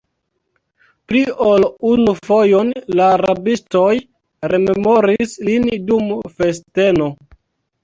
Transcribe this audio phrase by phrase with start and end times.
[1.09, 3.93] Pli ol unu fojon la rabistoj
[4.55, 7.15] rememoris lin dum festeno!